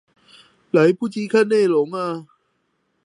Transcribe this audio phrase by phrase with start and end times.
[0.71, 1.91] 來不及看內容